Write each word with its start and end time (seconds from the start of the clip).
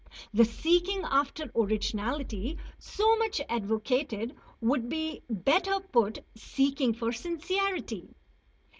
The 0.33 0.45
"seeking 0.45 1.03
after 1.03 1.51
originality" 1.55 2.57
so 2.79 3.15
much 3.17 3.39
advocated 3.47 4.35
would 4.59 4.89
be 4.89 5.21
better 5.29 5.79
put 5.79 6.25
"seeking 6.35 6.91
for 6.95 7.11
sincerity." 7.11 8.09